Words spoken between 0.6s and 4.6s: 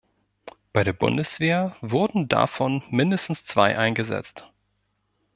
Bei der Bundeswehr wurden davon mindestens zwei eingesetzt.